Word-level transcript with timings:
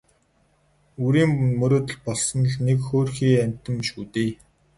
Үрийн 1.05 1.31
мөрөөдөл 1.59 1.97
болсон 2.07 2.41
л 2.51 2.55
нэг 2.65 2.79
хөөрхий 2.87 3.35
амьтан 3.45 3.77
шүү 3.87 4.03
дээ. 4.13 4.31